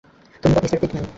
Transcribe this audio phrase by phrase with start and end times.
[0.43, 1.05] ধন্যবাদ, mister Whitman.